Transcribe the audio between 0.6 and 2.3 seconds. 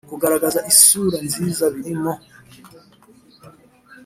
isura nziza birimo